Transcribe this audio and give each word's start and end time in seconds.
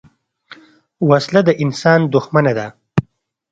وسله 1.09 1.41
د 1.47 1.49
انسان 1.63 1.99
دښمنه 2.13 2.51
ده 2.57 2.67